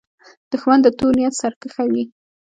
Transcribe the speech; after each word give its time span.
دښمن 0.51 0.79
د 0.83 0.87
تور 0.97 1.13
نیت 1.19 1.33
سرکښه 1.41 1.83
وي 1.91 2.03